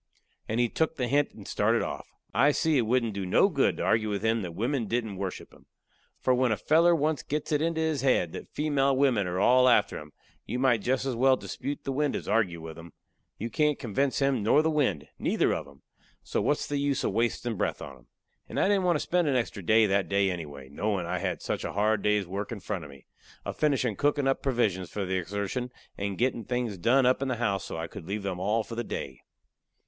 [0.47, 2.07] And he took the hint and started off.
[2.33, 5.53] I see it wouldn't do no good to argue with him that wimmen didn't worship
[5.53, 5.67] him.
[6.17, 9.69] For when a feller once gets it into his head that female wimmen are all
[9.69, 10.11] after him,
[10.47, 12.93] you might jest as well dispute the wind as argue with him.
[13.37, 15.83] You can't convince him nor the wind neither of 'em
[16.23, 18.07] so what's the use of wastin' breath on 'em.
[18.49, 21.43] And I didn't want to spend a extra breath that day anyway, knowin' I had
[21.43, 23.05] such a hard day's work in front of me,
[23.45, 27.35] a finishin' cookin' up provisions for the exertion, and gettin' things done up in the
[27.35, 29.19] house so I could leave 'em for all day.